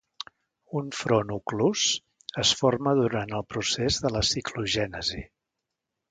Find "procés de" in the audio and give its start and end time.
3.55-4.13